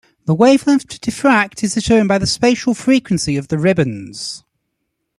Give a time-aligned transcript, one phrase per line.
[0.25, 4.43] The wavelength to diffract is determined by the spatial frequency of the ribbons.